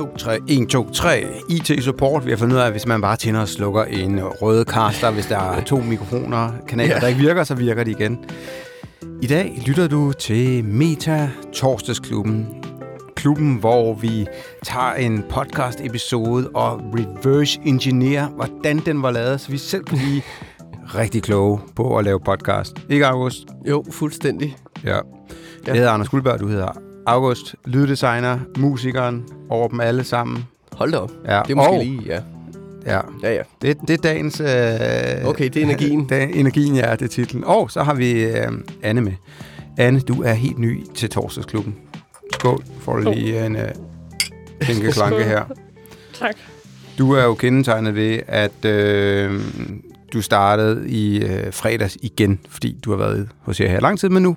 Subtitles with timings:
[0.00, 1.26] 2, 3, 1, 2, 3.
[1.48, 2.26] IT-support.
[2.26, 5.10] Vi har fundet ud af, at hvis man bare tænder og slukker en røde caster,
[5.10, 7.00] hvis der er to mikrofoner, kanaler, ja.
[7.00, 8.18] der ikke virker, så virker de igen.
[9.22, 12.46] I dag lytter du til Meta Torsdagsklubben.
[13.16, 14.26] Klubben, hvor vi
[14.62, 20.22] tager en podcast-episode og reverse engineer, hvordan den var lavet, så vi selv kan blive
[21.00, 22.86] rigtig kloge på at lave podcast.
[22.88, 23.46] Ikke, August?
[23.68, 24.56] Jo, fuldstændig.
[24.84, 24.98] Ja.
[25.66, 30.44] Jeg hedder Anders Guldberg, du hedder August, lyddesigner, musikeren over dem alle sammen.
[30.72, 31.10] Hold da op.
[31.26, 31.42] Ja.
[31.46, 32.20] Det er måske og, lige, ja.
[32.86, 33.42] Ja, Ja, ja.
[33.62, 34.40] det, det er dagens...
[34.40, 34.46] Øh,
[35.28, 36.04] Okay, det er energien.
[36.08, 37.44] det er energien, ja, det er titlen.
[37.44, 39.12] Og så har vi øh, Anne med.
[39.78, 41.74] Anne, du er helt ny til torsdagsklubben.
[42.32, 43.68] Skål, får du lige en øh,
[44.60, 45.44] klinke klanke her.
[46.14, 46.34] Tak.
[46.98, 49.40] Du er jo kendetegnet ved, at øh,
[50.12, 53.98] du startede i øh, fredags igen, fordi du har været hos jer her i lang
[53.98, 54.36] tid, men nu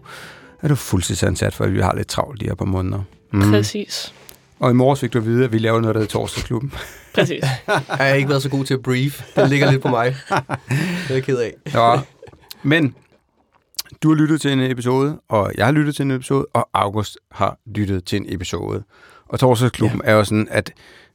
[0.63, 3.01] er du fuldtidsansat, for vi har lidt travlt de her på måneder.
[3.31, 3.51] Mm.
[3.51, 4.13] Præcis.
[4.59, 6.73] Og i morges fik du at vide, at vi laver noget, der hedder torsdagsklubben.
[7.15, 7.43] Præcis.
[7.67, 9.21] Jeg har ikke været så god til at brief.
[9.35, 10.15] Den ligger lidt på mig.
[10.29, 11.53] Det er jeg ked af.
[11.73, 11.99] Ja.
[12.63, 12.95] Men
[14.03, 17.17] du har lyttet til en episode, og jeg har lyttet til en episode, og August
[17.31, 18.83] har lyttet til en episode.
[19.27, 20.11] Og torsdagsklubben ja.
[20.11, 20.73] er jo sådan, at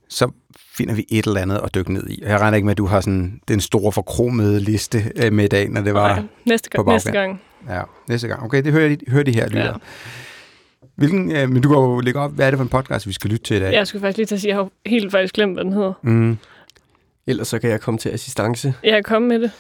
[0.09, 0.31] så
[0.77, 2.23] finder vi et eller andet at dykke ned i.
[2.23, 5.45] Og jeg regner ikke med, at du har sådan den store forkromede liste øh, med
[5.45, 6.09] i dag, når det var...
[6.09, 7.41] Nej, næste, på gang, næste gang.
[7.69, 8.43] Ja, næste gang.
[8.43, 9.61] Okay, det hører de, hører de her lytter.
[9.65, 9.67] Ja.
[9.67, 9.75] Ja.
[10.95, 13.13] Hvilken, øh, men du kan jo lægge op, hvad er det for en podcast, vi
[13.13, 13.73] skal lytte til i dag?
[13.73, 15.73] Jeg skulle faktisk lige til at sige, at jeg har helt faktisk glemt, hvad den
[15.73, 15.93] hedder.
[16.03, 16.39] Mm.
[17.27, 18.75] Ellers så kan jeg komme til assistance.
[18.83, 19.51] Jeg er kommet med det.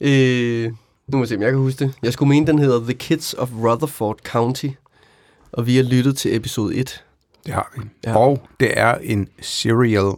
[0.00, 0.72] Øh,
[1.06, 1.94] nu må jeg se, om jeg kan huske det.
[2.02, 4.68] Jeg skulle mene, den hedder The Kids of Rutherford County.
[5.52, 7.04] Og vi har lyttet til episode 1.
[7.46, 7.82] Det har vi.
[8.04, 8.10] Ja.
[8.10, 8.16] Ja.
[8.16, 10.12] Og det er en serial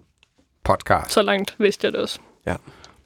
[0.65, 1.13] podcast.
[1.13, 2.19] Så langt vidste jeg det også.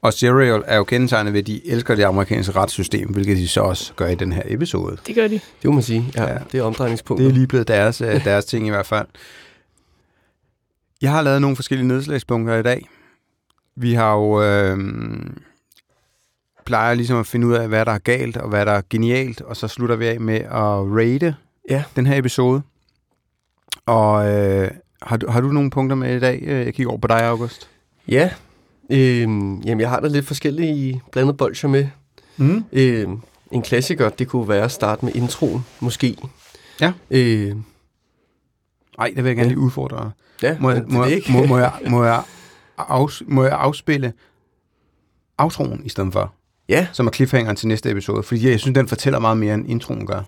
[0.02, 3.60] Og Serial er jo kendetegnet ved, at de elsker det amerikanske retssystem, hvilket de så
[3.60, 4.96] også gør i den her episode.
[5.06, 5.34] Det gør de.
[5.34, 6.12] Det må man sige.
[6.16, 6.38] Ja, Ja.
[6.52, 7.24] det er omdrejningspunktet.
[7.24, 9.06] Det er lige blevet deres, øh, deres ting i hvert fald.
[11.02, 12.88] Jeg har lavet nogle forskellige nedslagspunkter i dag.
[13.76, 14.78] Vi har jo øh,
[16.66, 19.40] plejer ligesom at finde ud af, hvad der er galt og hvad der er genialt,
[19.40, 20.50] og så slutter vi af med at
[20.96, 21.34] rate
[21.70, 21.84] Ja.
[21.96, 22.62] den her episode.
[23.86, 24.70] Og øh,
[25.02, 26.38] har, du, har du nogle punkter med i dag?
[26.42, 27.68] Øh, Jeg kigger over på dig, August.
[28.08, 28.30] Ja.
[28.90, 31.86] Øhm, jamen, jeg har da lidt forskellige blandet bolcher med.
[32.36, 32.64] Mm.
[32.72, 33.20] Øhm,
[33.52, 36.16] en klassiker, det kunne være at starte med introen, måske.
[36.80, 36.92] Ja.
[37.10, 37.56] Øh,
[38.98, 39.48] Ej, det vil jeg gerne Ja.
[39.48, 40.10] lige udfordre
[40.42, 41.32] ja, Må, jeg, må, det jeg, ikke.
[41.32, 42.22] må, må, jeg, må, jeg
[42.78, 44.12] afs, må jeg afspille
[45.38, 46.34] outroen i stedet for,
[46.68, 48.22] Ja, som er cliffhangeren til næste episode?
[48.22, 50.22] Fordi jeg synes, den fortæller meget mere, end introen gør.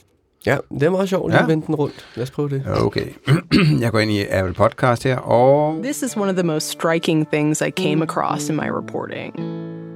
[0.47, 1.43] Ja, det er meget sjovt lige Ja.
[1.43, 2.07] at vende den rundt.
[2.15, 2.63] Lad os prøve det.
[2.83, 3.07] Okay.
[3.81, 5.79] jeg går ind i Apple Podcast her, og...
[5.83, 9.35] This is one of the most striking things I came across in my reporting.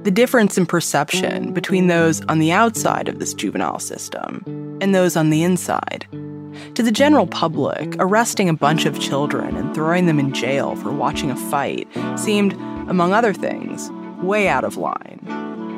[0.03, 4.43] The difference in perception between those on the outside of this juvenile system
[4.81, 6.05] and those on the inside.
[6.75, 10.91] To the general public, arresting a bunch of children and throwing them in jail for
[10.91, 12.53] watching a fight seemed,
[12.89, 13.89] among other things,
[14.23, 15.19] way out of line.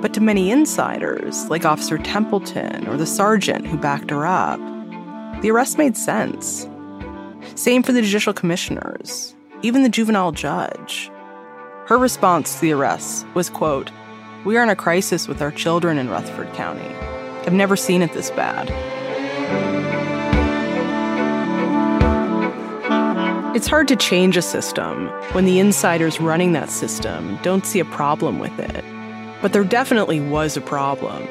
[0.01, 4.59] But to many insiders, like Officer Templeton or the sergeant who backed her up,
[5.41, 6.67] the arrest made sense.
[7.55, 11.09] Same for the judicial commissioners, even the juvenile judge.
[11.87, 13.89] Her response to the arrests was, quote,
[14.45, 16.93] We are in a crisis with our children in Rutherford County.
[17.45, 18.69] I've never seen it this bad.
[23.55, 27.85] It's hard to change a system when the insiders running that system don't see a
[27.85, 28.85] problem with it.
[29.41, 31.27] But there definitely was a problem.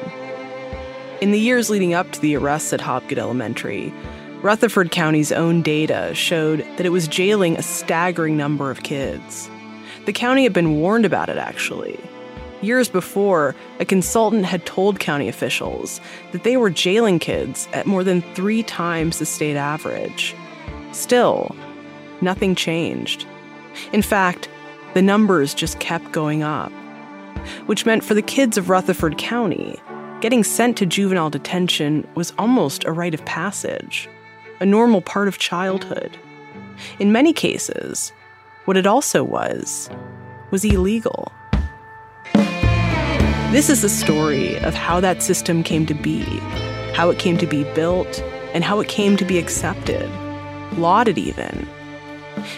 [1.19, 3.93] In the years leading up to the arrests at Hopgood Elementary,
[4.41, 9.49] Rutherford County's own data showed that it was jailing a staggering number of kids.
[10.05, 11.99] The county had been warned about it, actually.
[12.61, 15.99] Years before, a consultant had told county officials
[16.31, 20.35] that they were jailing kids at more than three times the state average.
[20.91, 21.55] Still,
[22.21, 23.25] nothing changed.
[23.91, 24.49] In fact,
[24.93, 26.71] the numbers just kept going up,
[27.65, 29.79] which meant for the kids of Rutherford County,
[30.21, 34.09] getting sent to juvenile detention was almost a rite of passage,
[34.59, 36.17] a normal part of childhood.
[36.99, 38.11] In many cases,
[38.65, 39.89] what it also was,
[40.51, 41.31] was illegal.
[43.51, 46.23] This is the story of how that system came to be,
[46.93, 48.21] how it came to be built,
[48.53, 50.09] and how it came to be accepted,
[50.77, 51.67] lauded even.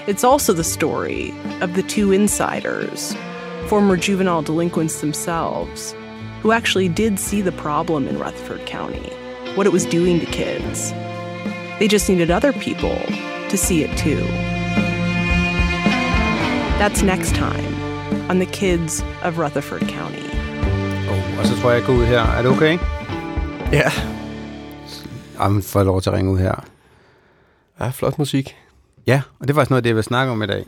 [0.08, 3.16] It's also the story of the two insiders,
[3.69, 5.94] former juvenile delinquents themselves,
[6.42, 9.12] who actually did see the problem in Rutherford County,
[9.56, 10.92] what it was doing to kids.
[11.77, 12.98] They just needed other people
[13.50, 14.21] to see it too.
[16.80, 17.75] That's next time
[18.30, 20.30] on the kids of Rutherford County.
[21.10, 22.21] Oh, og så tror jeg, jeg går ud her.
[22.21, 22.77] Er det okay?
[23.71, 23.92] Ja.
[25.39, 26.66] Jamen, får jeg lov til at ringe ud her.
[27.80, 28.56] Ja, flot musik.
[29.07, 30.66] Ja, og det var faktisk noget af det, jeg vil snakke om i dag.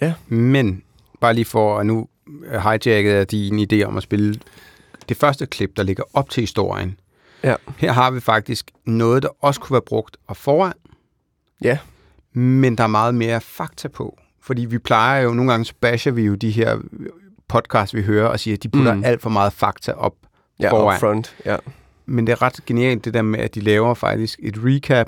[0.00, 0.14] Ja.
[0.28, 0.82] Men,
[1.20, 2.06] bare lige for at nu
[2.50, 4.34] hijacket af din idé om at spille
[5.08, 6.98] det første klip, der ligger op til historien.
[7.42, 7.54] Ja.
[7.78, 10.72] Her har vi faktisk noget, der også kunne være brugt og foran,
[11.62, 11.78] Ja.
[12.32, 14.18] men der er meget mere fakta på.
[14.42, 16.78] Fordi vi plejer jo, nogle gange basher vi jo de her
[17.48, 19.04] podcasts, vi hører, og siger, at de putter mm.
[19.04, 20.14] alt for meget fakta op
[20.60, 20.94] Ja, foran.
[20.94, 21.36] up front.
[21.46, 21.56] Ja.
[22.06, 25.06] Men det er ret genialt, det der med, at de laver faktisk et recap.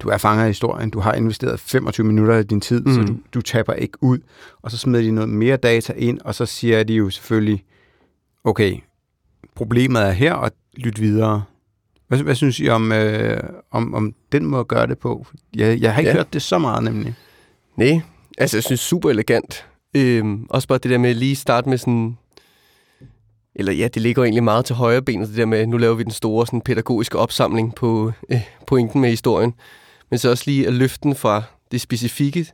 [0.00, 0.90] Du er fanget i historien.
[0.90, 2.94] Du har investeret 25 minutter af din tid, mm.
[2.94, 4.18] så du, du taber ikke ud.
[4.62, 7.64] Og så smider de noget mere data ind, og så siger de jo selvfølgelig,
[8.44, 8.76] okay,
[9.54, 11.42] problemet er her, og lyt videre.
[12.08, 13.40] Hvad, hvad synes I om, øh,
[13.70, 15.26] om, om den måde at gøre det på?
[15.56, 16.16] Jeg, jeg har ikke Ja.
[16.16, 17.14] hørt det så meget, nemlig.
[17.76, 18.00] Nej,
[18.38, 19.66] altså jeg synes super elegant.
[19.94, 22.16] Øhm, også bare det der med lige starte med sådan...
[23.54, 26.02] Eller ja, det ligger egentlig meget til højre benet, det der med, nu laver vi
[26.02, 29.54] den store sådan, pædagogiske opsamling på øh, pointen med historien.
[30.10, 32.46] Men så også lige at løfte den fra det specifikke,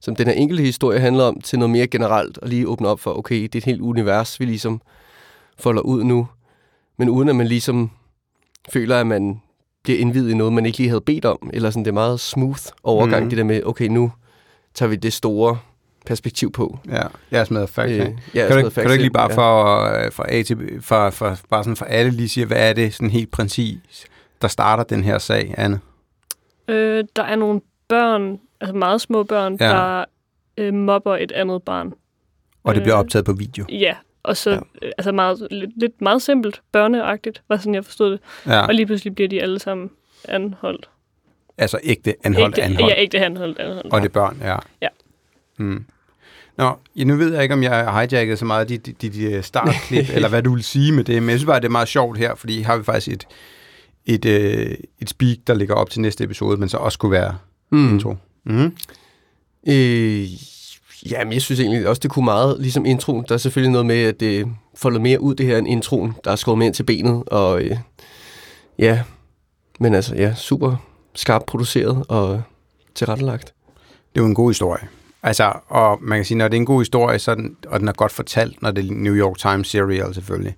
[0.00, 3.00] som den her enkelte historie handler om, til noget mere generelt, og lige åbne op
[3.00, 4.80] for, okay, det er et helt univers, vi ligesom
[5.58, 6.28] folder ud nu.
[6.98, 7.90] Men uden at man ligesom
[8.72, 9.40] føler, at man
[9.84, 11.50] bliver indvidet i noget, man ikke lige havde bedt om.
[11.52, 13.28] Eller sådan, det er meget smooth overgang, mm.
[13.30, 14.12] det der med, okay, nu
[14.74, 15.58] tager vi det store
[16.06, 16.78] perspektiv på.
[16.88, 17.92] Ja, jeg smadrer facts.
[17.92, 20.12] Øh, Øh, ja, kan, du, sådan ikke- noget kan du ikke lige bare for, øh,
[20.12, 23.10] for, A til, for, for, bare sådan for alle lige sige, hvad er det sådan
[23.10, 23.78] helt præcis,
[24.42, 25.80] der starter den her sag, Anne?
[26.68, 29.66] Øh, der er nogle børn, altså meget små børn, Ja.
[29.68, 30.04] der
[30.58, 31.92] øh, mobber et andet barn.
[32.64, 33.64] Og det bliver Øh, optaget på video.
[33.68, 34.56] Ja, og så Ja.
[34.82, 34.86] ja.
[34.98, 38.20] altså meget, lidt, lidt meget simpelt, børneagtigt, var sådan jeg forstod det.
[38.46, 38.66] Ja.
[38.66, 39.90] Og lige pludselig bliver de alle sammen
[40.28, 40.88] anholdt.
[41.58, 42.90] altså ægte anholdt ægte, anholdt.
[42.96, 43.92] Ja, ægte anholdt anholdt.
[43.92, 44.56] Og det er børn, ja.
[44.82, 44.88] Ja.
[45.58, 45.84] Mm.
[46.56, 49.10] Nå, ja, nu ved jeg ikke, om jeg har hijacket så meget de, de, de,
[49.10, 51.70] de startklip, eller hvad du vil sige med det, men jeg synes bare, det er
[51.70, 53.26] meget sjovt her, fordi har vi faktisk et,
[54.06, 57.36] et, øh, et speak, der ligger op til næste episode, men så også kunne være
[57.70, 57.94] mm.
[57.94, 58.14] Intro.
[58.44, 58.72] Mm.
[59.68, 60.28] Øh,
[61.10, 63.24] jamen, jeg synes egentlig også, det kunne meget, ligesom introen.
[63.28, 66.14] Der er selvfølgelig noget med, at det folder mere ud, det her, end introen.
[66.24, 67.76] Der er skåret mere ind til benet, og øh,
[68.78, 69.02] ja,
[69.80, 70.76] men altså, ja, super
[71.14, 72.42] skarpt produceret og
[72.94, 73.54] tilrettelagt.
[74.14, 74.88] Det er jo en god historie.
[75.22, 77.88] Altså, og man kan sige, når det er en god historie, så den, og den
[77.88, 80.54] er godt fortalt, når det er New York Times serial selvfølgelig.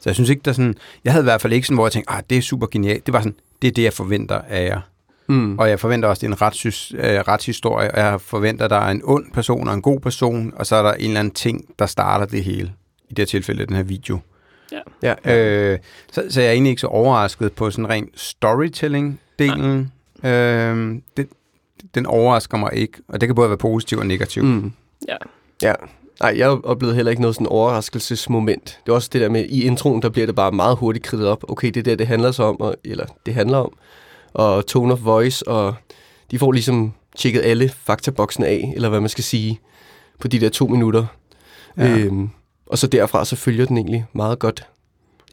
[0.00, 0.74] Så jeg synes ikke, der er sådan...
[1.04, 3.06] Jeg havde i hvert fald ikke sådan, hvor jeg tænkte, ah, det er super genialt.
[3.06, 4.80] Det var sådan, det er det, jeg forventer af jer.
[5.26, 5.58] Mm.
[5.58, 8.76] Og jeg forventer også, det er en retssys, øh, retshistorie, og jeg forventer, at der
[8.76, 11.34] er en ond person og en god person, og så er der en eller anden
[11.34, 12.72] ting, der starter det hele.
[13.08, 14.18] I det her tilfælde, den her video.
[15.02, 15.36] Ja, ja.
[15.36, 15.78] Øh,
[16.12, 20.28] så, så jeg er egentlig ikke så overrasket på sådan ren storytelling-delen.
[20.28, 21.28] Øh, det,
[21.94, 24.42] den overrasker mig ikke, og det kan både være positiv og negativ.
[24.42, 24.50] Mm.
[24.50, 24.72] Mm.
[25.08, 25.16] Ja.
[25.62, 25.72] Ja.
[26.20, 28.80] Nej, jeg oplevede heller ikke noget sådan overraskelsesmoment.
[28.86, 31.28] Det er også det der med, i introen, der bliver det bare meget hurtigt kridtet
[31.28, 31.44] op.
[31.48, 33.72] Okay, det er det, handler så om, og, eller det handler om.
[34.32, 35.74] Og tone of voice, og
[36.30, 39.60] de får ligesom tjekket alle faktaboksene af, eller hvad man skal sige,
[40.18, 41.06] på de der to minutter.
[41.76, 41.98] Ja.
[41.98, 42.30] Øhm,
[42.66, 44.66] og så derfra, så følger den egentlig meget godt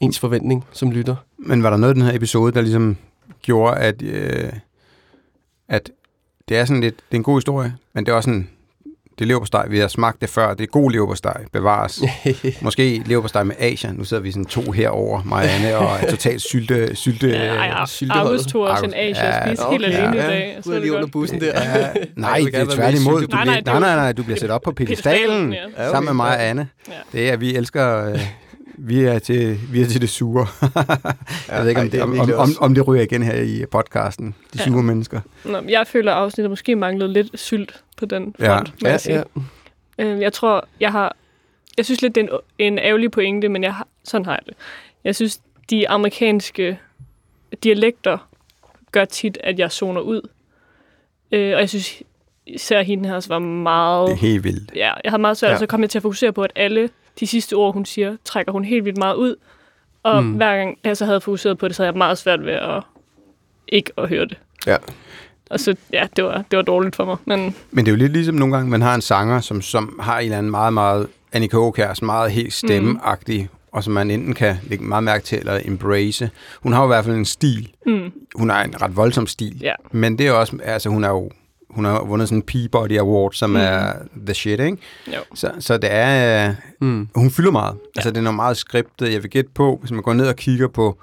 [0.02, 1.16] ens forventning som lytter.
[1.38, 2.98] Men var der noget i den her episode, der ligesom
[3.42, 4.52] gjorde, at, øh,
[5.68, 5.92] at
[6.50, 8.50] det er sådan lidt, det er en god historie, men det er også en,
[9.20, 12.02] det er leverpostej, vi har smagt det før, det er god leverpostej, bevares.
[12.62, 16.96] Måske leverpostej med Asia, nu sidder vi sådan to herover, Marianne, og er totalt sylte,
[16.96, 18.30] sylte Ja, ej, Ar- sylteholdet.
[18.32, 20.28] Argus tog også en Asia ja, og spiste okay, helt alene i ja.
[20.28, 20.58] dag.
[20.62, 21.46] Så er lige under bussen der.
[21.62, 23.22] Ja, nej, det er i tværtimod.
[23.22, 23.28] Du.
[23.32, 25.84] Nej, bliver, nej, nej, nej, nej, du bliver sat op på Pedestalen, ja.
[25.84, 26.50] Ja, sammen med mig og ja.
[26.50, 26.68] Anne.
[26.88, 26.94] Ja.
[27.20, 28.20] Det er, vi elsker, øh,
[28.78, 30.48] vi er til, vi er til det sure.
[31.50, 34.36] jeg ved ikke, om, det om, om, om, det ryger igen her i podcasten.
[34.54, 34.64] De Ja.
[34.64, 35.22] sure mennesker.
[35.46, 38.56] Nå, jeg føler at afsnittet måske manglede lidt sylt på den Ja.
[38.58, 39.26] front, må Ja, jeg
[39.98, 40.06] ja.
[40.06, 41.16] Øh, jeg tror, jeg har...
[41.78, 44.42] Jeg synes lidt, det er en, en ærgerlig pointe, men jeg har, sådan har jeg
[44.46, 44.54] det.
[45.04, 46.80] Jeg synes, de amerikanske
[47.64, 48.30] dialekter
[48.92, 50.22] gør tit, at jeg zoner ud.
[51.32, 52.04] Øh, og jeg synes,
[52.48, 54.08] især hende her også var meget...
[54.08, 54.72] Det er helt vildt.
[54.76, 55.54] Ja, jeg har meget svært, Ja.
[55.54, 55.60] ja.
[55.60, 58.52] så kom jeg til at fokusere på, at alle de sidste ord, hun siger, trækker
[58.52, 59.36] hun helt vildt meget ud.
[60.04, 60.30] Og Mm.
[60.30, 60.36] mm.
[60.36, 62.84] hver gang jeg så havde fokuseret på det, så havde jeg meget svært ved at
[63.68, 64.38] ikke at høre det.
[64.68, 64.76] Ja.
[65.50, 67.18] Og så, ja, det var, det var dårligt for mig.
[67.26, 70.00] Men Men det er jo lidt ligesom nogle gange, man har en sanger, som, som
[70.02, 73.58] har en eller anden meget, meget Annika Aukjærs, meget helt stemmeagtig, mm.
[73.72, 76.30] og som man enten kan lægge meget mærke til eller embrace.
[76.62, 77.70] Hun har jo i hvert fald en stil.
[77.86, 79.58] mm, Hun har en ret voldsom stil.
[79.62, 81.32] ja, Men det er også, altså hun er jo,
[81.70, 83.56] hun har vundet sådan en Peabody Award, som mm.
[83.56, 83.94] er
[84.26, 84.78] the shit, ikke?
[85.08, 85.20] jo.
[85.34, 87.08] Så, så det er, Mm.
[87.16, 87.74] hun fylder meget.
[87.74, 87.90] Ja.
[88.00, 89.14] Altså det er noget meget skriptet.
[89.14, 90.98] Jeg vil gætte på, hvis man går ned og kigger på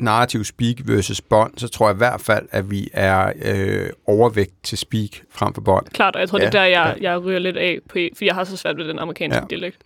[0.00, 4.52] narrativ speak versus bånd, så tror jeg i hvert fald, at vi er øh, overvægt
[4.62, 5.86] til speak frem for bånd.
[5.86, 7.10] Klart, og jeg tror, Ja, det er der, jeg, ja.
[7.10, 9.40] jeg ryger lidt af, på, fordi jeg har så svært ved den amerikanske Ja.
[9.42, 9.46] ja.
[9.50, 9.76] dialekt.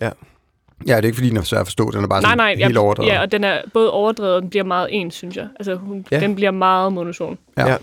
[0.00, 1.90] Ja, det er ikke fordi, den er svær at forstå.
[1.90, 3.08] Den er bare Nej, sådan nej, helt jeg, overdrevet.
[3.10, 5.48] ja, og den er både overdrevet, og den bliver meget ens, synes jeg.
[5.56, 6.16] Altså, hun, Ja.
[6.16, 6.22] ja.
[6.22, 7.38] den bliver meget monoton.
[7.56, 7.66] Ja.
[7.68, 7.76] Ja.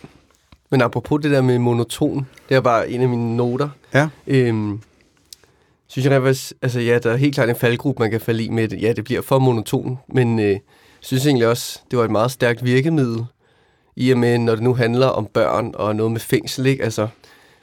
[0.72, 3.70] Men apropos det der med monoton, det er bare en af mine noter.
[3.94, 4.10] Ja.
[4.28, 4.80] Øhm,
[5.88, 8.44] synes jeg, der er, altså, ja, der er helt klart en faldgruppe, man kan falde
[8.44, 8.70] i med.
[8.70, 10.58] Ja, det bliver for monoton, men øh,
[11.02, 13.26] synes egentlig også, det var et meget stærkt virkemiddel,
[13.96, 16.84] i og med, når det nu handler om børn og noget med fængsel, ikke?
[16.84, 17.08] Altså,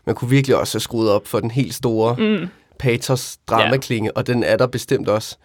[0.06, 2.46] man kunne virkelig også have skruet op for den helt store Mm.
[2.78, 4.10] patos dramaklinge, ja.
[4.20, 5.36] og den er der bestemt også.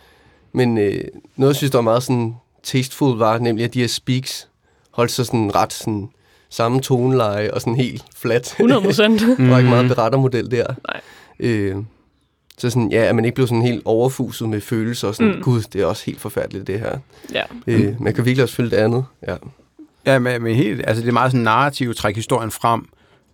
[0.54, 1.04] Men øh,
[1.36, 4.48] noget, jeg synes, der var meget sådan tasteful, var nemlig, at de her speaks
[4.92, 6.10] holdt sig sådan ret sådan
[6.50, 8.48] samme toneleje og sådan helt flat.
[8.48, 9.22] 100 procent.
[9.38, 10.66] Der var ikke meget berettermodel der.
[10.88, 11.02] Nej.
[11.40, 11.76] Øh,
[12.58, 15.38] så sådan, ja, at man ikke blev sådan helt overfuset med følelser og sådan, Mm.
[15.38, 15.44] mm.
[15.44, 16.98] gud, det er også helt forfærdeligt, det her.
[17.34, 17.44] ja.
[17.68, 19.06] Øh, man kan virkelig også følge det andet.
[19.28, 19.36] Ja.
[20.06, 22.86] Ja, men, men helt, altså det er meget sådan narrativ, træk historien frem.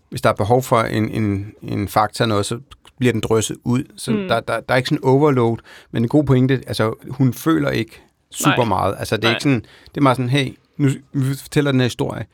[0.10, 2.60] Hvis der er behov for en, en, en fakta noget, så
[3.00, 3.84] bliver den drysset ud.
[3.98, 4.18] Så Mm.
[4.18, 4.28] mm.
[4.28, 5.58] der, der, der er ikke sådan overload,
[5.92, 8.02] men en god pointe, altså hun føler ikke
[8.32, 8.66] super Nej.
[8.66, 8.96] meget.
[9.00, 9.36] Altså det er Nej.
[9.36, 12.26] ikke sådan, det er meget sådan, hey, nu vi fortæller den her historie.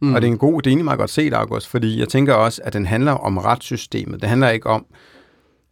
[0.00, 0.14] Mm.
[0.14, 2.34] Og det er en god, det er egentlig meget godt set, August, fordi jeg tænker
[2.34, 4.20] også, at den handler om retssystemet.
[4.20, 4.86] Det handler ikke om,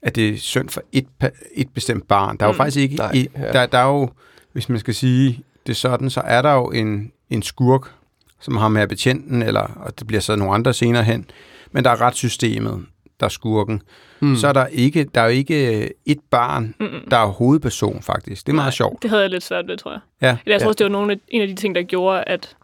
[0.03, 1.07] at det er synd for et,
[1.55, 2.37] et bestemt barn.
[2.37, 2.57] Der er jo Mm.
[2.57, 2.95] faktisk ikke...
[2.95, 3.53] Nej, i, ja.
[3.53, 4.09] der, der er jo,
[4.53, 7.93] hvis man skal sige det sådan, så er der jo en, en skurk,
[8.41, 11.27] som har med betjenten, eller, og det bliver så nogle andre senere hen,
[11.73, 12.85] men der er retssystemet,
[13.21, 13.83] der er skurken.
[14.21, 14.37] Mm.
[14.37, 17.01] Så er der ikke, der er jo ikke et barn, Mm-mm.
[17.11, 18.47] der er hovedperson, faktisk.
[18.47, 19.03] Det er meget Nej, sjovt.
[19.03, 20.01] Det havde jeg lidt svært ved, tror jeg.
[20.23, 20.37] Ja.
[20.45, 20.69] Eller jeg tror Ja.
[20.69, 22.57] også, det var nogle af, en af de ting, der gjorde, at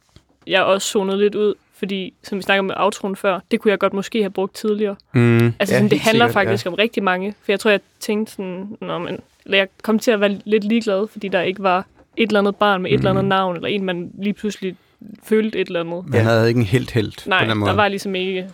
[0.46, 1.54] jeg også zonede lidt ud.
[1.78, 4.96] Fordi, som vi snakkede med outroen før, det kunne jeg godt måske have brugt tidligere.
[5.12, 5.46] Mm.
[5.46, 7.34] Altså, Ja, sådan, det handler sikkert, faktisk om rigtig mange.
[7.42, 10.64] For jeg tror, jeg tænkte sådan, Nå, men, eller jeg kom til at være lidt
[10.64, 11.86] ligeglad, fordi der ikke var
[12.16, 14.76] et eller andet barn med et eller andet navn, eller en, man lige pludselig
[15.24, 16.08] følte et eller andet.
[16.08, 17.68] Man havde ikke en helt helt Nej, på den måde.
[17.70, 18.46] der var ligesom ikke...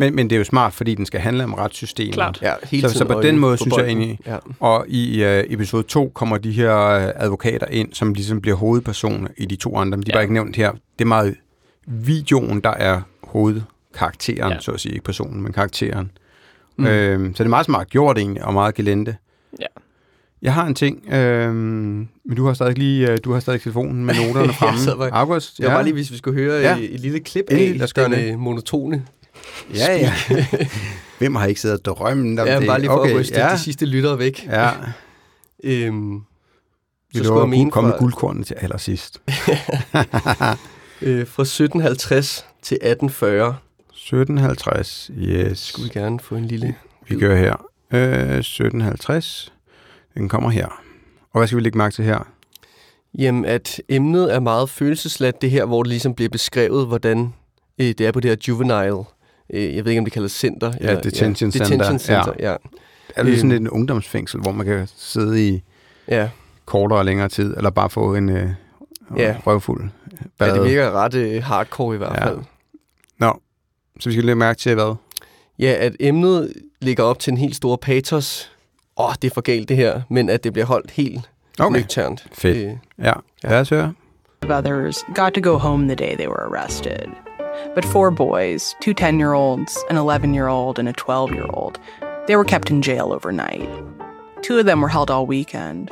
[0.00, 2.14] Men, men det er jo smart, fordi den skal handle om retssystemet.
[2.14, 2.38] Klart.
[2.42, 4.36] Ja, hele Så- tiden så på den måde på synes jeg egentlig- Ja.
[4.60, 9.28] Og i øh, episode 2 kommer de her øh, advokater ind, som ligesom bliver hovedpersoner
[9.36, 10.16] i de to andre, men de er Ja.
[10.16, 10.72] bare ikke nævnt her.
[10.72, 11.34] Det er meget
[11.86, 14.54] videoen, der er hovedkarakteren, Ja.
[14.54, 14.60] ja.
[14.60, 14.92] så at sige.
[14.92, 16.10] Ikke personen, men karakteren.
[16.78, 16.86] Mm.
[16.86, 19.16] Øhm, så det er meget smart gjort egentlig, og meget gelente.
[19.60, 19.66] Ja.
[20.42, 21.54] Jeg har en ting, øhm,
[22.24, 24.78] men du har stadig lige, øh, du har stadig telefonen med noterne Jeg fremme.
[24.80, 26.70] sad bare- August, Det var bare lige, hvis vi skulle høre Ja.
[26.76, 26.76] ja.
[26.84, 27.56] et, et lille klip af
[27.94, 28.32] den det.
[28.32, 29.04] øh, monotone.
[29.74, 30.12] Ja, ja.
[31.18, 32.66] Hvem har ikke siddet og drømt om Ja, det?
[32.66, 33.52] bare lige for okay, at ryste ja.
[33.52, 34.46] de sidste lyttere væk.
[34.46, 34.70] Ja,
[35.64, 36.14] Øhm,
[37.12, 39.20] vi så skulle jeg mene komme med fra, guldkornene til allersidst.
[41.02, 43.56] øh, fra 1750 til 1840
[43.90, 45.58] 1750, yes.
[45.58, 46.74] skulle vi gerne få en lille...
[47.08, 47.66] Vi gør her.
[47.92, 49.52] Øh, 1750.
[50.14, 50.66] Den kommer her.
[51.32, 52.28] Og hvad skal vi lægge mærke til her?
[53.18, 57.34] Jamen, at emnet er meget følelsesladt, det her, hvor det ligesom bliver beskrevet, hvordan
[57.78, 59.04] øh, det er på det her juvenile,
[59.52, 60.72] øh, jeg ved ikke, om det kaldes center.
[60.80, 62.56] Ja, detention center, Detention center, ja.
[63.16, 63.66] Er det sådan Øhm.
[63.66, 65.62] et ungdomsfængsel, hvor man kan sidde i
[66.08, 66.28] Ja,
[66.64, 68.48] kortere og længere tid, eller bare få en øh,
[69.16, 69.36] Ja.
[69.46, 70.54] røvfuld ja bad?
[70.54, 72.26] det virker ret øh, hardcore i hvert Ja.
[72.26, 72.38] fald.
[73.18, 73.40] Nå,
[74.00, 74.94] så vi skal lægge mærke til hvad?
[75.58, 78.50] Ja, at emnet ligger op til en helt stor patos.
[78.96, 81.76] Åh, oh, det er for galt det her, men at det bliver holdt helt Okay,
[81.78, 82.26] nøgternt.
[82.32, 82.56] fedt.
[82.56, 83.12] Øh, Ja,
[83.44, 83.92] lad os høre.
[84.42, 86.98] of others got to go home the day they were arrested.
[87.74, 91.46] But four boys, two 10 year olds, an 11 year old, and a 12 year
[91.50, 91.78] old,
[92.26, 93.68] they were kept in jail overnight.
[94.42, 95.90] Two of them were held all weekend.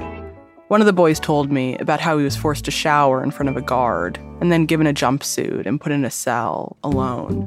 [0.69, 3.49] One of the boys told me about how he was forced to shower in front
[3.49, 7.45] of a guard and then given a jumpsuit and put in a cell alone,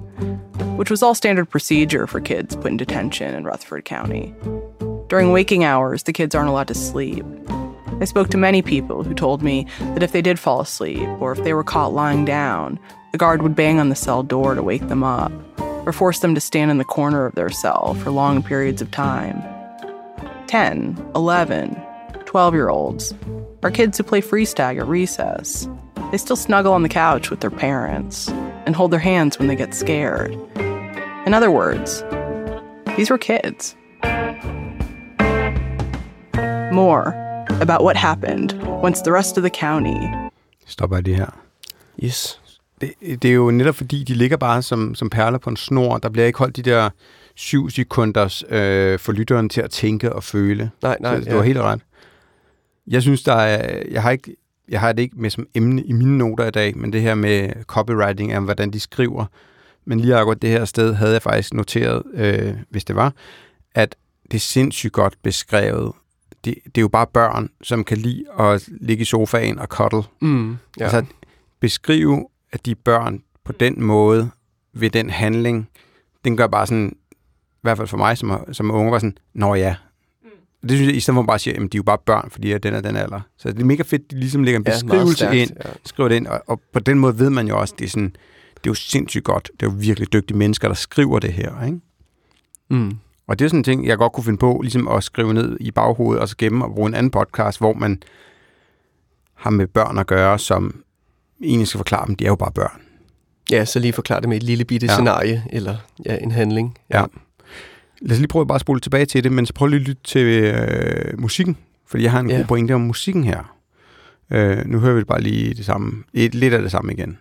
[0.75, 4.33] which was all standard procedure for kids put in detention in Rutherford County.
[5.07, 7.25] During waking hours, the kids aren't allowed to sleep.
[8.01, 11.31] I spoke to many people who told me that if they did fall asleep or
[11.31, 12.79] if they were caught lying down,
[13.11, 15.31] the guard would bang on the cell door to wake them up
[15.85, 18.89] or force them to stand in the corner of their cell for long periods of
[18.89, 19.39] time.
[20.47, 21.79] 10, 11,
[22.25, 23.13] 12 year olds
[23.61, 25.69] are kids who play freeze tag at recess.
[26.09, 28.29] They still snuggle on the couch with their parents
[28.65, 30.31] and hold their hands when they get scared.
[31.27, 32.03] In other words,
[32.97, 33.75] these were kids.
[36.73, 37.30] More
[37.61, 38.53] about what happened
[38.83, 40.07] once the rest of the county
[40.67, 41.27] Stopper jeg det her.
[42.03, 42.41] yes.
[42.81, 45.97] Det, det er jo netop fordi, de ligger bare som, som perler på en snor.
[45.97, 46.89] Der bliver ikke holdt de der
[47.35, 50.71] syv sekunders øh, for lytteren til at tænke og føle.
[50.81, 51.21] Nej, nej.
[51.21, 51.81] så du har helt ret.
[52.87, 54.35] Jeg synes, der er, jeg har ikke,
[54.69, 57.15] jeg har det ikke med som emne i mine noter i dag, men det her
[57.15, 59.25] med copywriting er, hvordan de skriver.
[59.85, 63.13] Men lige akkurat det her sted havde jeg faktisk noteret, øh, hvis det var,
[63.75, 63.95] at
[64.31, 65.91] det er sindssygt godt beskrevet.
[66.45, 70.03] Det, det er jo bare børn, som kan lide at ligge i sofaen og cuddle.
[70.21, 70.83] Mm, Ja.
[70.83, 71.05] Altså
[71.59, 74.29] beskrive, at de børn på den måde,
[74.73, 75.69] ved den handling,
[76.25, 76.95] den gør bare sådan,
[77.51, 79.75] i hvert fald for mig som, som unge, var sådan, nå ja.
[80.23, 80.29] Mm.
[80.61, 81.97] Det synes jeg, i stedet for at man bare siger, at de er jo bare
[82.05, 83.21] børn, fordi jeg den er den alder.
[83.37, 85.69] Så det er mega fedt, at de ligesom lægger en Ja, beskrivelse stærkt, ind, ja.
[85.85, 88.09] skriver det ind, og, og, på den måde ved man jo også, det er sådan,
[88.53, 89.51] det er jo sindssygt godt.
[89.59, 91.79] Det er jo virkelig dygtige mennesker, der skriver det her, ikke?
[92.69, 92.97] Mm.
[93.31, 95.57] Og det er sådan en ting, jeg godt kunne finde på, ligesom at skrive ned
[95.59, 98.03] i baghovedet, og så gemme og bruge en anden podcast, hvor man
[99.35, 100.83] har med børn at gøre, som
[101.43, 102.81] egentlig skal forklare dem, de er jo bare børn.
[103.51, 104.91] Ja, så lige forklare det med et lille bitte Ja.
[104.91, 104.95] ja.
[104.95, 106.77] scenarie, eller ja, en handling.
[106.93, 107.03] Ja.
[108.01, 109.87] Lad os lige prøve at bare spole tilbage til det, men så prøv lige at
[109.87, 111.57] lytte til øh, musikken,
[111.87, 112.37] fordi jeg har en Ja.
[112.37, 113.55] god pointe om musikken her.
[114.31, 117.17] Øh, nu hører vi bare lige det samme, et, lidt af det samme igen.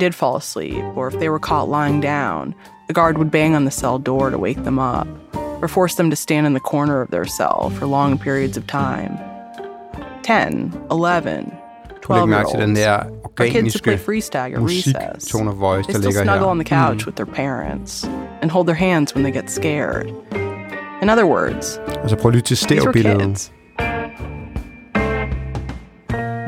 [0.00, 2.54] Did fall asleep, or if they were caught lying down,
[2.88, 5.06] the guard would bang on the cell door to wake them up,
[5.62, 8.66] or force them to stand in the corner of their cell for long periods of
[8.66, 9.12] time.
[10.22, 11.52] 10, 11,
[12.02, 12.90] Prøv at 12 lægge year den olds der
[13.38, 15.28] are kids who play tag at recess.
[15.32, 16.50] tone of voice, They still snuggle her.
[16.50, 18.04] on the couch with their parents
[18.42, 20.06] and hold their hands when they get scared.
[21.02, 23.52] In other words, Og så prøv at lytte til these were kids.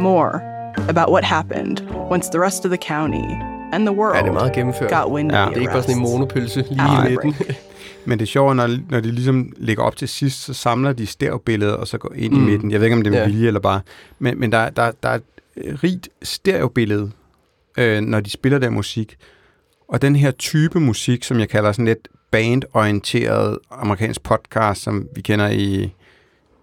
[0.00, 0.51] More
[0.88, 3.26] about what happened once the rest of the county
[3.72, 4.90] and the world Ja, det er meget gennemført.
[4.90, 5.42] got wind Ja.
[5.42, 7.34] of Det the er ikke bare sådan en monopølse lige i midten.
[8.04, 11.06] Men det er sjovt, når, når de ligesom lægger op til sidst, så samler de
[11.06, 12.42] stereobilledet, og så går ind mm.
[12.42, 12.70] i midten.
[12.70, 13.26] Jeg ved ikke, om det er med Ja.
[13.26, 13.80] vilje eller bare.
[14.18, 15.18] Men, men der, der, der er
[15.56, 17.10] et rigt stereobillede,
[17.78, 19.16] øh, når de spiller der musik.
[19.88, 25.20] Og den her type musik, som jeg kalder sådan lidt bandorienteret amerikansk podcast, som vi
[25.20, 25.94] kender i,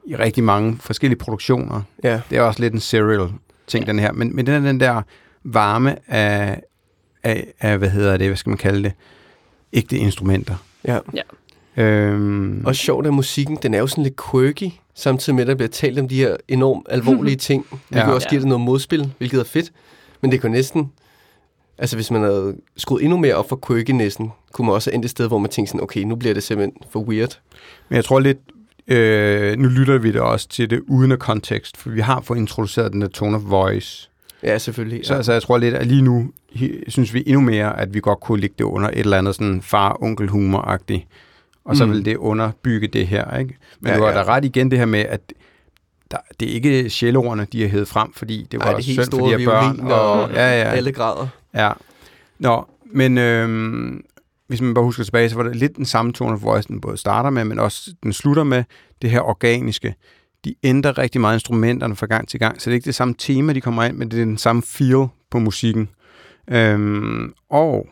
[0.07, 1.81] i rigtig mange forskellige produktioner.
[2.03, 2.21] Ja.
[2.29, 3.29] Det er også lidt en serial
[3.69, 3.91] ting, ja.
[3.91, 4.11] den her.
[4.11, 5.01] Men, men den er den der
[5.43, 6.61] varme af,
[7.23, 8.91] af, af, hvad hedder det, hvad skal man kalde det,
[9.73, 10.55] ægte instrumenter.
[10.87, 10.99] ja.
[11.77, 15.55] Øhm, Og sjovt at musikken, den er jo sådan lidt quirky, samtidig med, at der
[15.55, 17.65] bliver talt om de her enormt alvorlige ting.
[17.71, 17.97] Vi Ja.
[17.99, 18.05] ja.
[18.05, 18.29] kan også Ja.
[18.29, 19.71] give det noget modspil, hvilket er fedt.
[20.21, 20.91] Men det kunne næsten...
[21.77, 24.95] Altså, hvis man havde skruet endnu mere op for quirky næsten, kunne man også have
[24.95, 27.39] endt et sted, hvor man tænkte sådan, okay, nu bliver det simpelthen for weird.
[27.89, 28.37] Men jeg tror lidt,
[28.89, 32.37] øh, nu lytter vi det også til det uden af kontekst, for vi har fået
[32.37, 34.09] introduceret den der tone of voice.
[34.43, 35.05] Ja, selvfølgelig.
[35.05, 35.17] Så Ja.
[35.17, 36.31] altså, jeg tror lidt, at lige nu
[36.87, 39.61] synes vi endnu mere, at vi godt kunne lægge det under et eller andet sådan
[39.61, 41.07] far-onkel-humor-agtigt.
[41.65, 41.91] Og så Mm.
[41.91, 43.57] vil det underbygge det her, ikke?
[43.79, 44.17] Men Ja, du har ja.
[44.17, 45.21] da ret igen det her med, at
[46.11, 49.01] der, det er ikke sjælordene, de har hævet frem, fordi det var Ej, det helt
[49.03, 49.75] synd for de her børn.
[49.77, 51.27] violiner og ja, ja, alle grader.
[51.55, 51.71] Ja.
[52.39, 54.03] Nå, men øhm,
[54.49, 56.81] hvis man bare husker tilbage, så var det lidt den samme tone of voice, den
[56.81, 58.63] både starter med, men også den slutter med
[59.01, 59.95] det her organiske.
[60.45, 63.15] De ændrer rigtig meget instrumenterne fra gang til gang, så det er ikke det samme
[63.17, 65.89] tema, de kommer ind, men det er den samme feel på musikken.
[66.51, 67.87] Øhm, og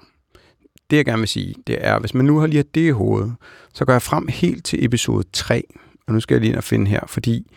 [0.89, 2.89] det, jeg gerne vil sige, det er, hvis man nu har lige har det i
[2.89, 3.35] hovedet,
[3.73, 5.63] så går jeg frem helt til episode 3,
[6.07, 7.51] og nu skal jeg lige ind og finde her, fordi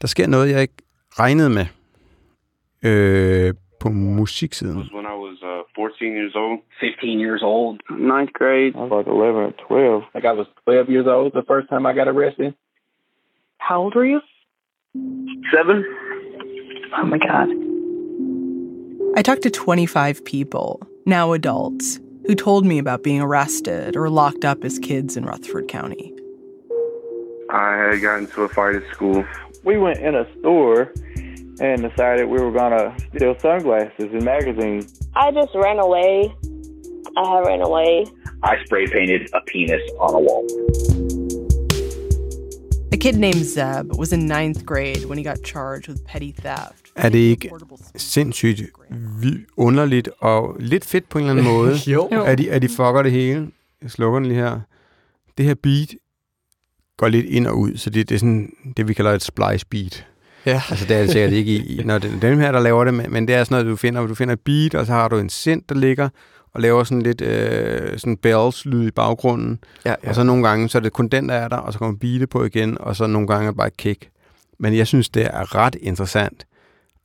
[0.00, 0.74] der sker noget, jeg ikke
[1.18, 1.66] regnede med
[2.82, 4.76] øh, på musiksiden.
[4.76, 6.60] was when I was uh, 14 years old.
[6.80, 7.80] 15 years old.
[7.90, 8.74] ninth grade.
[8.76, 10.02] I was like 11 or 12.
[10.14, 12.54] Like I was 12 years old the first time I got arrested.
[13.58, 14.20] How old were you?
[15.54, 15.84] Seven.
[16.98, 17.48] Oh my God.
[19.18, 24.44] I talked to 25 people, now adults, who told me about being arrested or locked
[24.44, 26.12] up as kids in Rutherford County.
[27.50, 29.24] I had gotten into a fight at school.
[29.64, 30.92] We went in a store
[31.60, 34.84] and decided we were going to steal sunglasses and magazines.
[35.16, 36.14] I just ran away.
[37.16, 38.04] I ran away.
[38.42, 40.44] I spray painted a penis on a wall.
[42.92, 46.82] A kid named Zeb was in ninth grade when he got charged with petty theft.
[46.96, 47.50] Er det ikke
[47.96, 48.62] sindssygt
[49.56, 52.08] underligt og lidt fedt på en eller anden måde, Jo.
[52.12, 52.24] Jo.
[52.24, 53.50] at de, at de fucker det hele.
[53.82, 54.60] Jeg slukker den lige her.
[55.38, 55.94] Det her beat
[56.96, 59.66] går lidt ind og ud, så det, det er sådan det, vi kalder et splice
[59.70, 60.06] beat.
[60.46, 60.62] Ja.
[60.70, 62.94] Altså, det er det sikkert ikke i, når det er dem her, der laver det,
[62.94, 65.08] men, men det er sådan noget, du finder, du finder et beat, og så har
[65.08, 66.08] du en sind, der ligger
[66.54, 69.58] og laver sådan lidt øh, sådan bells-lyd i baggrunden.
[69.84, 70.08] Ja, Ja.
[70.08, 71.98] Og så nogle gange, så er det kun den, der er der, og så kommer
[71.98, 74.08] beatet på igen, og så nogle gange er det bare et kick.
[74.58, 76.46] Men jeg synes, det er ret interessant.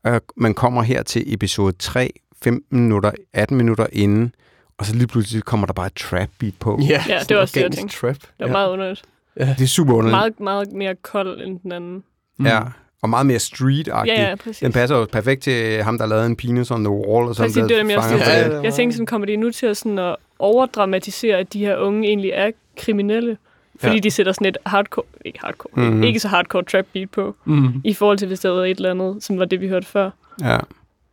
[0.04, 2.10] Og man kommer her til episode 3,
[2.44, 4.36] 15 minutter, 18 minutter inden,
[4.78, 6.80] og så lige pludselig kommer der bare et trap beat på.
[6.82, 7.98] Ja, Ja, det sådan var også det, jeg tænkte.
[7.98, 8.16] Trap.
[8.16, 8.52] Det var ja.
[8.52, 9.02] meget underligt.
[9.38, 10.12] Det er super underligt.
[10.18, 12.04] Meget, meget mere kold end den anden.
[12.40, 12.46] Mm.
[12.46, 12.60] Ja,
[13.02, 14.14] og meget mere street-agtigt.
[14.20, 14.58] Ja, ja, præcis.
[14.60, 17.42] Den passer jo perfekt til ham, der lavede en penis on the wall, og så
[17.44, 18.54] Præcis, det var dem, jeg også Ja, det.
[18.56, 18.62] ja.
[18.62, 22.08] Jeg tænkte sådan, kommer de nu til at, sådan at overdramatisere, at de her unge
[22.08, 23.38] egentlig er kriminelle?
[23.80, 24.00] Fordi Ja.
[24.00, 25.86] de sætter sådan et hardcore, ikke hardcore, Mhm.
[25.86, 26.04] mm-hmm.
[26.04, 27.82] ikke så hardcore trap beat på, Mm.
[27.84, 30.10] i forhold til hvis der var et eller andet, som var det, vi hørte før.
[30.42, 30.58] Ja.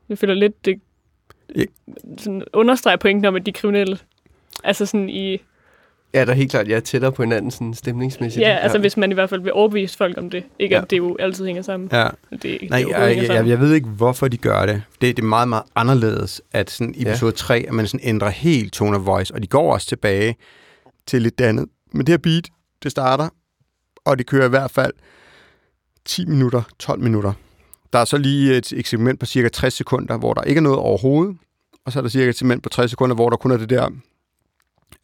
[0.09, 0.81] Jeg føler lidt, det
[2.18, 3.98] sådan understreger pointen om, at de er kriminelle.
[4.64, 5.40] Altså sådan i...
[6.14, 8.42] Ja, der er helt klart, jeg er tættere på hinanden sådan stemningsmæssigt.
[8.46, 10.44] Ja, altså hvis man i hvert fald vil overbevise folk om det.
[10.58, 10.82] Ikke Ja.
[10.82, 11.88] at det jo altid hænger sammen.
[11.92, 12.08] ja.
[12.30, 13.50] Det, det Nej, overhovedet jeg, hænger jeg, sammen.
[13.50, 14.82] jeg, jeg ved ikke, hvorfor de gør det.
[15.00, 17.10] Det, det er meget, meget anderledes, at sådan i Ja.
[17.10, 20.36] episode 3, at man sådan ændrer helt tone of voice, og de går også tilbage
[21.06, 21.66] til lidt andet.
[21.92, 22.48] Men det her beat,
[22.82, 23.28] det starter,
[24.04, 24.92] og det kører i hvert fald
[26.06, 27.32] 10 minutter, 12 minutter.
[27.92, 30.78] Der er så lige et, segment på cirka 60 sekunder, hvor der ikke er noget
[30.78, 31.36] overhovedet.
[31.86, 33.70] Og så er der cirka et segment på 60 sekunder, hvor der kun er det
[33.70, 33.88] der,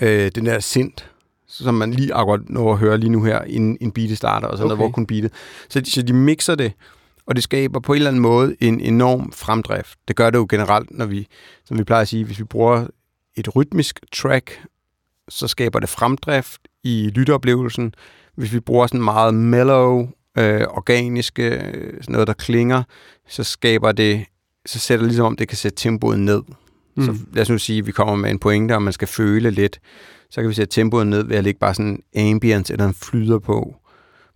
[0.02, 1.10] øh, den der sint,
[1.46, 4.58] som man lige akkurat når at høre lige nu her, inden en beat starter, og
[4.58, 4.72] så okay.
[4.72, 4.82] Okay.
[4.82, 5.32] hvor kun beatet.
[5.68, 6.72] Så, de- så de mixer det,
[7.26, 9.98] og det skaber på en eller anden måde en enorm fremdrift.
[10.08, 11.26] Det gør det jo generelt, når vi,
[11.64, 12.86] som vi plejer at sige, hvis vi bruger
[13.36, 14.62] et rytmisk track,
[15.28, 17.94] så skaber det fremdrift i lytteoplevelsen.
[18.36, 22.82] Hvis vi bruger sådan meget mellow, øh, organiske, øh, sådan noget, der klinger,
[23.28, 24.24] så skaber det,
[24.66, 26.42] så sætter det ligesom om, det kan sætte tempoet ned.
[26.96, 27.04] Mm.
[27.04, 29.50] Så lad os nu sige, at vi kommer med en pointe, og man skal føle
[29.50, 29.80] lidt,
[30.30, 33.38] så kan vi sætte tempoet ned ved at lægge bare sådan ambience eller en flyder
[33.38, 33.76] på.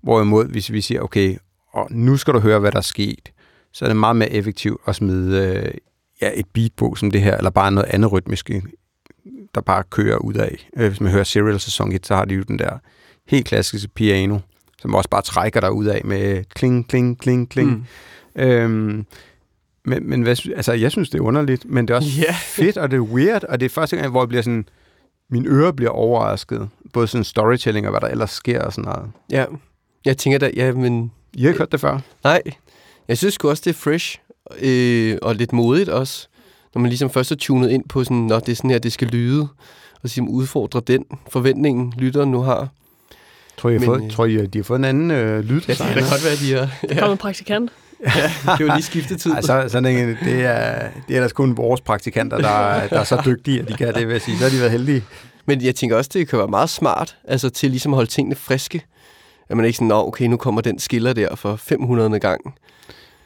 [0.02, 1.36] Hvorimod, hvis vi siger, okay,
[1.72, 3.32] og nu skal du høre, hvad der er sket,
[3.72, 5.74] så er det meget mere effektivt at smide øh,
[6.22, 8.50] ja, et beat på som det her, eller bare noget andet rytmisk,
[9.54, 10.68] der bare kører ud af.
[10.76, 12.78] Øh, hvis man hører Serial sæson 1, så har de jo den der
[13.26, 14.38] helt klassiske piano,
[14.78, 17.70] som også bare trækker dig ud af med kling, kling, kling, kling.
[18.36, 18.42] Mm.
[18.42, 19.06] Øhm,
[19.88, 22.34] men, men hvad, altså, jeg synes, det er underligt, men det er også Ja.
[22.40, 24.68] fedt, og det er weird, og det er første gang, hvor jeg bliver sådan,
[25.30, 26.68] mine ører bliver overrasket.
[26.92, 29.10] Både sådan storytelling og hvad der ellers sker og sådan noget.
[29.30, 29.44] Ja,
[30.04, 31.12] jeg tænker da, ja, men...
[31.34, 31.98] I har ikke hørt det før?
[32.24, 32.42] Nej,
[33.08, 34.18] jeg synes sgu også, det er fresh,
[34.60, 36.28] øh, og lidt modigt også,
[36.74, 38.92] når man ligesom først er tunet ind på sådan, når det er sådan her, det
[38.92, 39.48] skal lyde, og
[39.94, 42.68] så ligesom udfordre den forventning, lytteren nu har.
[43.56, 45.16] Tror I, har Men, fået, øh, tror I, at de har fået en anden øh,
[45.50, 46.60] Ja, det kan godt være, de har...
[46.88, 47.70] Der Ja, kommer en praktikant.
[48.58, 49.32] Det var lige skiftetid.
[49.36, 53.04] Altså, sådan en, det, er, det er ellers kun vores praktikanter, der, er- der er
[53.04, 54.38] så dygtige, at de kan det, vil jeg sige.
[54.38, 55.04] Så har de været heldige.
[55.46, 58.34] Men jeg tænker også, det kan være meget smart, altså til ligesom at holde tingene
[58.36, 58.82] friske.
[59.50, 62.20] At man ikke sådan, Nå, okay, nu kommer den skiller der for 500.
[62.20, 62.54] gang.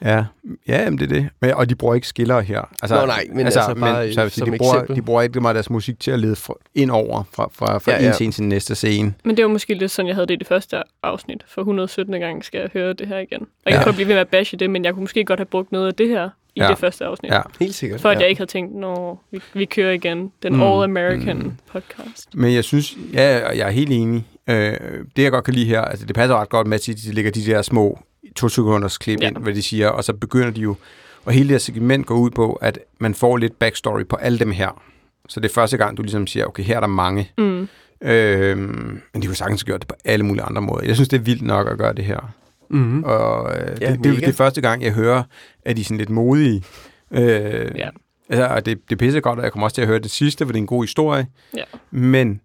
[0.05, 0.25] Ja,
[0.69, 1.29] ja jamen, det er det.
[1.41, 2.61] Men, og de bruger ikke skiller her.
[2.83, 4.97] Altså, Nå, nej, men altså bare, så, øh, så som de, bruger, eksempel.
[4.97, 7.93] de bruger ikke meget deres musik til at lede fra, ind over fra, fra, fra
[7.93, 8.09] Ja, ja, ja.
[8.09, 9.15] en scene til den næste scene.
[9.25, 11.45] Men det var måske lidt sådan, jeg havde det i det første afsnit.
[11.49, 12.21] For 117.
[12.21, 13.41] gang skal jeg høre det her igen.
[13.41, 13.77] Og jeg Ja.
[13.77, 15.73] kan godt blive ved med at bashe det, men jeg kunne måske godt have brugt
[15.73, 16.69] noget af det her i Ja.
[16.69, 17.33] det første afsnit.
[17.33, 17.41] Ja.
[17.61, 18.01] Helt sikkert.
[18.01, 18.21] For at ja.
[18.21, 20.33] jeg ikke havde tænkt, når vi, vi kører igen.
[20.43, 20.57] Den Mm.
[20.59, 20.62] mm.
[20.62, 21.53] All-American Mm.
[21.73, 22.29] podcast.
[22.35, 24.27] Men jeg synes, ja, og jeg er helt enig.
[24.51, 24.73] Øh,
[25.17, 27.31] det, jeg godt kan lide her, altså det passer ret godt med, at de lægger
[27.31, 27.99] de der små
[28.37, 29.27] to sekunders klip ja.
[29.29, 30.77] Ind, hvad de siger, og så begynder de jo,
[31.25, 34.38] og hele det her segment går ud på, at man får lidt backstory på alle
[34.38, 34.83] dem her.
[35.29, 37.31] Så det er første gang, du ligesom siger, okay, her er der mange.
[37.38, 37.68] Mm.
[38.03, 40.85] Øh, men de kunne sagtens gøre det på alle mulige andre måder.
[40.87, 42.33] Jeg synes, det er vildt nok at gøre det her.
[42.71, 43.05] Mm-hmm.
[43.05, 45.23] Og øh, Ja, det, det, det er første gang, jeg hører,
[45.64, 46.62] at de er sådan lidt modige.
[47.11, 47.88] Øh, Ja.
[48.29, 50.11] altså, og det, det er pisse godt, og jeg kommer også til at høre det
[50.11, 51.27] sidste, for det er en god historie.
[51.57, 51.62] Ja.
[51.90, 52.40] Men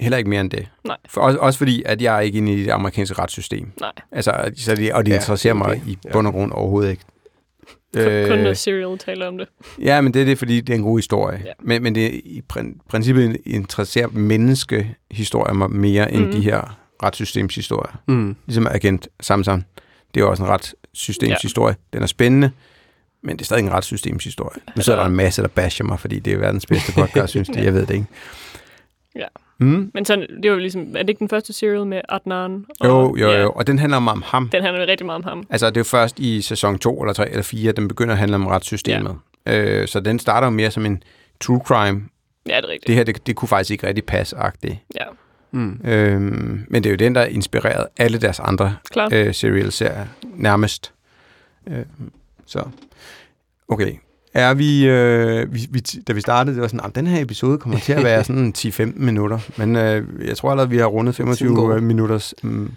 [0.00, 0.68] heller ikke mere end det.
[0.84, 0.96] Nej.
[1.08, 3.72] For, også, også fordi, at jeg er ikke inde i det amerikanske retssystem.
[3.80, 3.92] Nej.
[4.12, 6.12] Altså, så det, og det Ja, interesserer er mig i Ja.
[6.12, 7.02] bund og grund overhovedet ikke.
[7.96, 9.48] Øh, kun noget serial taler om det.
[9.80, 11.42] Ja, men det er det, fordi det er en god historie.
[11.44, 11.52] Ja.
[11.62, 16.32] Men, men det, i prin- princippet interesserer menneskehistorier mig mere end Mhm.
[16.32, 18.00] de her retssystemshistorier.
[18.08, 18.36] Mm.
[18.46, 19.64] Ligesom Agent Samson.
[20.14, 21.76] Det er også en retssystemshistorie.
[21.92, 22.50] Den er spændende,
[23.22, 24.60] men det er stadig en retssystemshistorie.
[24.76, 27.48] Nu sidder der en masse, der basher mig, fordi det er verdens bedste podcast, synes
[27.48, 27.60] de.
[27.64, 28.06] Jeg ved det ikke.
[29.16, 29.26] Ja.
[29.58, 29.90] Mm?
[29.94, 32.64] Men sådan, det var ligesom, er det ikke den første serial med Adnan?
[32.80, 33.50] Og, Jo, jo, ja, jo.
[33.50, 34.48] Og den handler om ham.
[34.48, 35.46] Den handler rigtig meget om ham.
[35.50, 38.18] Altså, det er jo først i sæson 2 eller 3 eller 4, den begynder at
[38.18, 39.16] handle om retssystemet.
[39.46, 39.58] Ja.
[39.60, 41.02] Øh, så den starter jo mere som en
[41.40, 42.02] true crime.
[42.48, 42.86] Ja, det er rigtigt.
[42.86, 44.76] Det her, det, det kunne faktisk ikke rigtig passe-agtigt.
[44.94, 45.04] Ja,
[45.50, 45.80] Mm.
[45.84, 49.12] Øhm, men det er jo den, der inspirerede alle deres andre klart.
[49.12, 50.92] øh, serial-serier, nærmest.
[51.66, 51.78] Øh,
[52.46, 52.64] så,
[53.68, 53.92] okay.
[54.34, 57.58] Er vi, øh, vi, vi, da vi startede, det var sådan, at den her episode
[57.58, 61.14] kommer til at være sådan 10-15 minutter, men øh, jeg tror allerede, vi har rundet
[61.14, 61.34] Tiden går.
[61.34, 62.72] 25 minutters mm,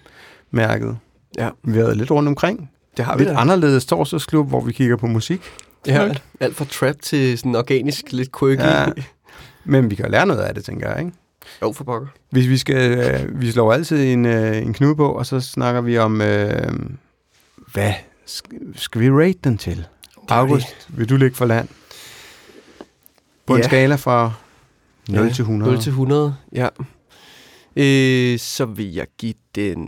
[0.51, 0.97] mærket.
[1.37, 1.49] Ja.
[1.63, 2.71] Vi har været lidt rundt omkring.
[2.97, 3.39] Det har vi Lidt da.
[3.39, 5.41] anderledes torsdagsklub, hvor vi kigger på musik.
[5.87, 8.61] Ja, alt fra trap til sådan organisk, lidt quirky.
[8.61, 8.85] Ja.
[9.65, 11.11] Men vi kan lære noget af det, tænker jeg, ikke?
[11.61, 12.07] Jo, for pokker.
[12.29, 15.81] Hvis vi skal, øh, vi slår altid en, øh, en knude på, og så snakker
[15.81, 16.73] vi om, øh,
[17.73, 17.93] hvad
[18.75, 19.87] skal vi rate den til?
[20.29, 21.67] August, vil du ligge for land?
[23.45, 23.67] På en Ja.
[23.67, 24.33] skala fra
[25.09, 25.71] 0 Ja, til 100.
[25.71, 26.67] 0 til 100, ja.
[27.75, 29.87] Øh, så vil jeg give den...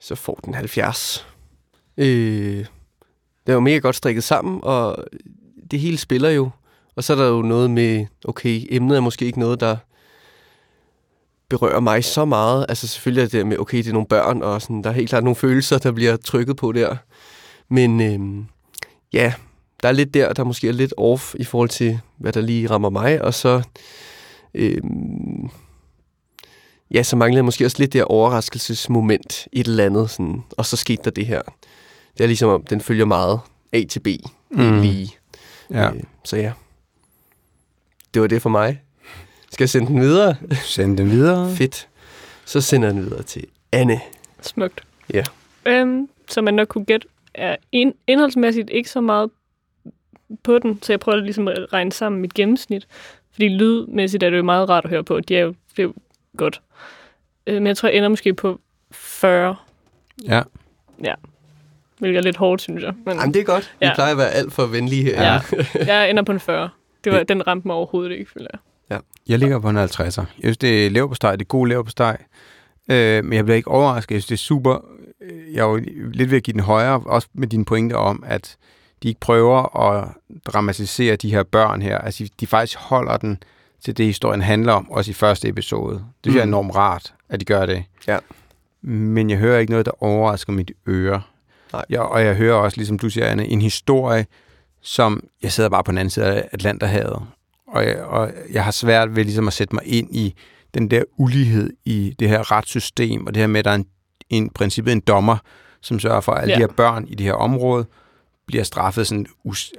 [0.00, 1.26] Så får den 70.
[1.96, 2.06] Øh,
[3.46, 5.04] det er jo mega godt strikket sammen, og
[5.70, 6.50] det hele spiller jo.
[6.96, 9.76] Og så er der jo noget med, okay, emnet er måske ikke noget, der
[11.48, 12.66] berører mig så meget.
[12.68, 15.08] Altså selvfølgelig er det med, okay, det er nogle børn, og sådan, der er helt
[15.08, 16.96] klart nogle følelser, der bliver trykket på der.
[17.74, 18.46] Men øhm,
[19.12, 19.34] ja,
[19.82, 22.70] der er lidt der, der måske er lidt off i forhold til, hvad der lige
[22.70, 23.62] rammer mig, og så
[24.54, 25.50] øhm,
[26.90, 30.42] ja, så manglede jeg måske også lidt det her overraskelsesmoment i et eller andet, sådan,
[30.50, 31.42] og så skete der det her.
[32.18, 33.40] Det er ligesom om, den følger meget
[33.72, 34.08] A til B
[34.50, 34.80] mm.
[34.80, 35.10] lige.
[35.70, 36.52] Ja, Øh, så ja,
[38.14, 38.82] det var det for mig.
[39.52, 40.36] Skal jeg sende den videre?
[40.64, 41.50] send den videre.
[41.56, 41.88] Fedt.
[42.44, 44.00] Så sender jeg den videre til Anne.
[44.40, 44.80] Smukt.
[45.14, 45.22] Ja.
[45.66, 49.30] Øhm, som man nok kunne gætte, er ind, indholdsmæssigt ikke så meget
[50.42, 52.86] på den, så jeg prøver ligesom at regne sammen mit gennemsnit.
[53.32, 55.20] Fordi lydmæssigt er det jo meget rart at høre på.
[55.20, 55.94] De er jo, det er jo
[56.36, 56.62] godt.
[57.46, 58.60] Øh, men jeg tror, jeg ender måske på
[58.92, 59.56] 40.
[60.28, 60.42] Ja.
[61.04, 61.14] Ja.
[61.98, 62.94] Hvilket er lidt hårdt, synes jeg.
[63.06, 63.74] Men, Jamen, det er godt.
[63.80, 63.94] Vi Ja.
[63.94, 65.22] plejer at være alt for venlige her.
[65.22, 65.40] Ja.
[65.94, 66.68] jeg ender på en 40.
[67.04, 68.60] Det var, den ramte mig overhovedet ikke, føler jeg.
[69.28, 70.00] Jeg ligger på en 50'er.
[70.20, 71.32] Jeg synes, det er leverpostej.
[71.36, 72.22] Det er god leverpostej.
[72.90, 74.14] Øh, men jeg bliver ikke overrasket.
[74.14, 74.78] Jeg synes, det er super.
[75.20, 75.76] øh, Jeg er jo
[76.12, 78.56] lidt ved at give den højere, også med dine pointer om, at
[79.02, 80.08] de ikke prøver at
[80.46, 81.98] dramatisere de her børn her.
[81.98, 83.42] Altså, de- faktisk holder den
[83.84, 85.94] til det, historien handler om, også i første episode.
[85.94, 86.50] Det synes jeg er Mm.
[86.50, 87.84] enormt rart, at de gør det.
[88.08, 88.18] Ja.
[88.82, 91.22] Men jeg hører ikke noget, der overrasker mit øre.
[91.72, 91.84] Nej.
[91.90, 94.26] Jeg, og jeg hører også, ligesom du siger, Anne, en historie,
[94.80, 97.22] som jeg sidder bare på den anden side af Atlanterhavet.
[97.68, 100.34] Og jeg, og jeg har svært ved ligesom at sætte mig ind i
[100.74, 103.86] den der ulighed i det her retssystem, og det her med, at der er en,
[104.30, 105.36] en princippet en dommer,
[105.80, 106.56] som sørger for, at alle Ja.
[106.56, 107.86] de her børn i det her område
[108.46, 109.26] bliver straffet sådan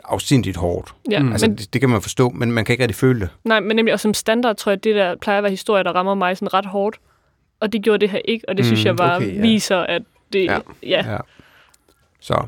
[0.04, 0.96] afsindigt hårdt.
[1.12, 1.32] Ja, Mm.
[1.32, 3.30] Altså, men, det, det kan man forstå, men man kan ikke rigtig føle det.
[3.44, 5.92] nej, men nemlig, og som standard tror jeg, det der plejer at være historier, der
[5.92, 6.98] rammer mig sådan ret hårdt.
[7.60, 9.42] Og det gjorde det her ikke, og det synes Mm, jeg bare okay, ja.
[9.42, 10.02] viser, at
[10.34, 10.46] det...
[10.46, 10.58] Ja.
[10.84, 11.12] Ja.
[11.12, 11.18] ja.
[12.20, 12.48] Så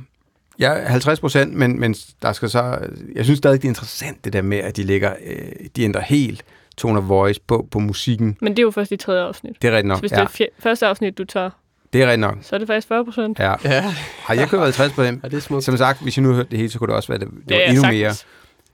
[0.59, 2.79] ja, 50 procent, men, men der skal så...
[3.15, 5.13] Jeg synes stadig, det er interessant, det der med, at de lægger...
[5.25, 6.43] Øh, de ændrer helt
[6.77, 8.37] tone of voice på, på musikken.
[8.41, 9.61] Men det er jo først i tredje afsnit.
[9.61, 9.99] Det er rigtigt Så nok.
[9.99, 11.49] hvis Ja, det er fje- første afsnit, du tager,
[11.93, 12.37] det er rigtigt nok.
[12.41, 13.39] så er det faktisk 40 procent.
[13.39, 13.53] Ja.
[13.63, 13.81] Ja,
[14.19, 15.23] Har jeg købt 50 procent?
[15.23, 15.63] ja det er smukt.
[15.63, 17.57] Som sagt, hvis jeg nu hørte det hele, så kunne det også være, det, det
[17.57, 18.13] var endnu mere.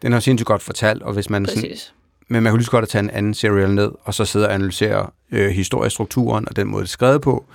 [0.02, 1.94] Den jo sindssygt godt fortalt, og hvis man sådan, Præcis.
[2.28, 4.48] men man kunne lige så godt at tage en anden serial ned, og så sidde
[4.48, 7.46] og analysere øh, historiestrukturen, og den måde, det er skrevet på,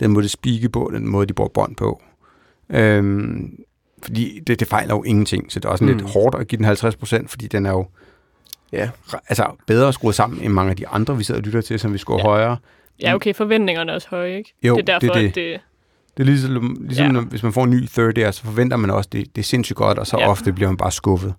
[0.00, 2.02] den måde, det spikke på, den måde, de bruger bånd på.
[2.70, 3.58] Øhm,
[4.02, 5.84] fordi det, det fejler jo ingenting, så det er også.
[5.84, 5.90] Mm.
[5.90, 7.86] lidt hårdt at give den 50 procent, fordi den er jo
[8.72, 8.90] Ja.
[9.28, 11.92] altså, bedre skruet sammen end mange af de andre, vi sidder og lytter til, som
[11.92, 12.28] vi skulle ja.
[12.28, 12.30] Ja.
[12.30, 12.56] højere.
[13.00, 14.54] Ja, okay, forventningerne er også høje, ikke?
[14.62, 15.28] Jo, det er det er derfor, det.
[15.28, 15.60] at det...
[16.16, 17.12] Det er ligesom, ligesom ja.
[17.12, 19.44] Når, hvis man får en ny third year, så forventer man også, det, det er
[19.44, 20.30] sindssygt godt, og så ja.
[20.30, 21.34] Ofte bliver man bare skuffet.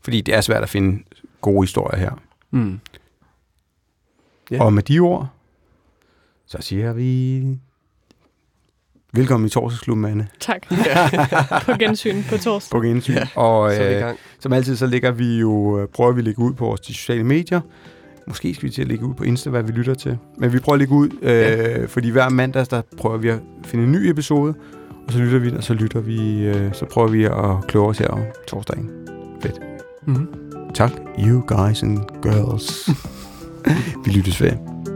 [0.00, 1.02] Fordi det er svært at finde
[1.40, 2.10] gode historier her.
[2.50, 2.80] Mm.
[4.50, 4.64] Ja.
[4.64, 5.28] Og med de ord,
[6.46, 7.40] så siger vi
[9.14, 10.28] velkommen i torsdagsklubben, Anne.
[10.40, 10.62] Tak.
[11.66, 12.70] på gensyn på torsdag.
[12.70, 13.12] På gensyn.
[13.14, 16.42] Ja, og Så øh, som altid, så lægger vi jo, øh, prøver vi at lægge
[16.42, 17.60] ud på vores de sociale medier.
[18.28, 20.18] Måske skal vi til at lægge ud på Insta, hvad vi lytter til.
[20.38, 21.84] Men vi prøver at lægge ud, øh, Ja.
[21.86, 24.54] fordi hver mandag, der prøver vi at finde en ny episode.
[25.06, 27.98] Og så lytter vi, og så lytter vi, øh, så prøver vi at kloge os
[27.98, 28.90] her om torsdagen.
[30.06, 30.26] Mm.
[30.74, 32.88] Tak, you guys and girls.
[34.04, 34.93] vi lyttes ved.